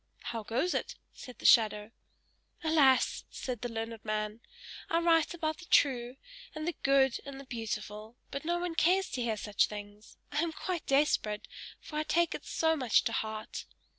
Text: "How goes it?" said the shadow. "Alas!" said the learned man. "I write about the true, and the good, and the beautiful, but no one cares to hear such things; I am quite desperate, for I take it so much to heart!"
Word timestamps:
"How 0.33 0.41
goes 0.41 0.73
it?" 0.73 0.95
said 1.13 1.37
the 1.37 1.45
shadow. 1.45 1.91
"Alas!" 2.63 3.23
said 3.29 3.61
the 3.61 3.69
learned 3.69 4.03
man. 4.03 4.41
"I 4.89 4.97
write 4.97 5.35
about 5.35 5.57
the 5.59 5.67
true, 5.67 6.15
and 6.55 6.67
the 6.67 6.73
good, 6.81 7.19
and 7.23 7.39
the 7.39 7.45
beautiful, 7.45 8.17
but 8.31 8.43
no 8.43 8.57
one 8.57 8.73
cares 8.73 9.11
to 9.11 9.21
hear 9.21 9.37
such 9.37 9.67
things; 9.67 10.17
I 10.31 10.41
am 10.41 10.53
quite 10.53 10.87
desperate, 10.87 11.47
for 11.79 11.97
I 11.97 12.03
take 12.03 12.33
it 12.33 12.45
so 12.47 12.75
much 12.75 13.03
to 13.03 13.11
heart!" 13.11 13.67